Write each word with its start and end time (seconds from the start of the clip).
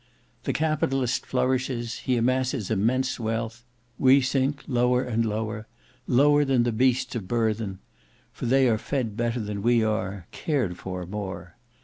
The 0.45 0.51
capitalist 0.51 1.27
flourishes, 1.27 1.99
he 1.99 2.17
amasses 2.17 2.71
immense 2.71 3.19
wealth; 3.19 3.63
we 3.99 4.19
sink, 4.19 4.63
lower 4.65 5.03
and 5.03 5.23
lower; 5.23 5.67
lower 6.07 6.43
than 6.43 6.63
the 6.63 6.71
beasts 6.71 7.13
of 7.13 7.27
burthen; 7.27 7.77
for 8.31 8.47
they 8.47 8.67
are 8.67 8.79
fed 8.79 9.15
better 9.15 9.39
than 9.39 9.61
we 9.61 9.83
are, 9.83 10.25
cared 10.31 10.75
for 10.79 11.05
more. 11.05 11.55